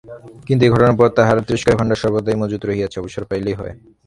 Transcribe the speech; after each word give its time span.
কিন্তু 0.47 0.61
এই 0.65 0.71
ঘটনার 0.73 0.97
পর 0.99 1.07
তাঁহার 1.17 1.37
তিরস্কারের 1.47 1.79
ভাণ্ডার 1.79 2.01
সর্বদাই 2.01 2.37
মজুত 2.41 2.61
রহিয়াছে, 2.65 2.97
অবসর 3.01 3.23
পাইলেই 3.29 3.55
হয়। 3.59 3.73